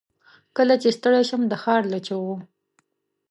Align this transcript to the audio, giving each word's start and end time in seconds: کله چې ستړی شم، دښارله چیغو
کله 0.57 0.75
چې 0.81 0.89
ستړی 0.97 1.21
شم، 1.29 1.41
دښارله 1.51 1.99
چیغو 2.07 2.35